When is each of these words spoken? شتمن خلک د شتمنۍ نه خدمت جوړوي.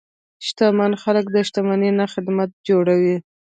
شتمن 0.45 0.91
خلک 1.03 1.25
د 1.31 1.37
شتمنۍ 1.47 1.91
نه 1.99 2.05
خدمت 2.13 2.49
جوړوي. 2.67 3.17